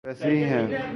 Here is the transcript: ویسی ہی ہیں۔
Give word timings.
ویسی 0.03 0.29
ہی 0.29 0.43
ہیں۔ 0.43 0.67